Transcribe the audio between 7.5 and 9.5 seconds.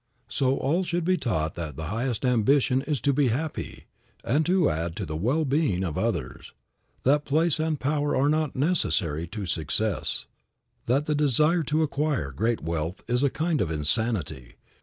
and power are not necessary to